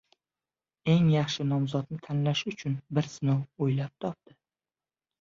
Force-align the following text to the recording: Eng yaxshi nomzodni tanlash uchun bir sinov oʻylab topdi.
Eng 0.93 1.11
yaxshi 1.15 1.45
nomzodni 1.51 1.99
tanlash 2.09 2.43
uchun 2.55 2.81
bir 2.99 3.13
sinov 3.15 3.65
oʻylab 3.69 3.97
topdi. 4.07 4.41